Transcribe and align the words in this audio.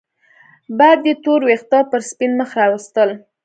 باد 0.77 1.01
يې 1.07 1.13
تور 1.23 1.41
وېښته 1.47 1.79
پر 1.91 2.01
سپين 2.09 2.31
مخ 2.39 2.49
راوستل 2.59 3.09